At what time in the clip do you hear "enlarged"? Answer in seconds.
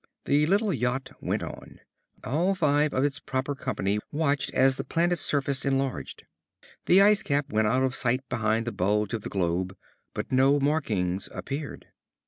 5.63-6.25